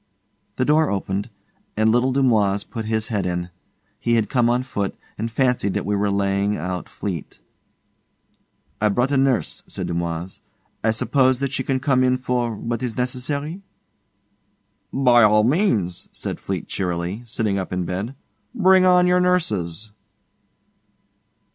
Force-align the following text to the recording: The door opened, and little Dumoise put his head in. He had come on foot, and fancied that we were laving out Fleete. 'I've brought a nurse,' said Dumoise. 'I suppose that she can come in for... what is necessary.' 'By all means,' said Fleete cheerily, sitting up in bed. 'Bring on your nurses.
The 0.55 0.65
door 0.65 0.89
opened, 0.89 1.29
and 1.77 1.91
little 1.91 2.11
Dumoise 2.11 2.63
put 2.63 2.85
his 2.85 3.09
head 3.09 3.27
in. 3.27 3.51
He 3.99 4.15
had 4.15 4.31
come 4.31 4.49
on 4.49 4.63
foot, 4.63 4.97
and 5.15 5.29
fancied 5.29 5.75
that 5.75 5.85
we 5.85 5.95
were 5.95 6.09
laving 6.09 6.57
out 6.57 6.89
Fleete. 6.89 7.39
'I've 8.81 8.95
brought 8.95 9.11
a 9.11 9.17
nurse,' 9.17 9.61
said 9.67 9.85
Dumoise. 9.85 10.41
'I 10.83 10.89
suppose 10.89 11.39
that 11.39 11.51
she 11.51 11.61
can 11.61 11.79
come 11.79 12.03
in 12.03 12.17
for... 12.17 12.55
what 12.55 12.81
is 12.81 12.97
necessary.' 12.97 13.61
'By 14.91 15.21
all 15.21 15.43
means,' 15.43 16.09
said 16.11 16.39
Fleete 16.39 16.67
cheerily, 16.67 17.21
sitting 17.27 17.59
up 17.59 17.71
in 17.71 17.85
bed. 17.85 18.15
'Bring 18.55 18.85
on 18.85 19.05
your 19.05 19.19
nurses. 19.19 19.91